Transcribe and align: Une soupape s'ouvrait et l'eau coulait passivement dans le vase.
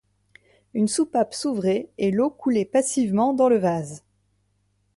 Une 0.73 0.87
soupape 0.87 1.35
s'ouvrait 1.35 1.91
et 1.99 2.09
l'eau 2.09 2.31
coulait 2.31 2.65
passivement 2.65 3.33
dans 3.35 3.49
le 3.49 3.59
vase. 3.59 4.03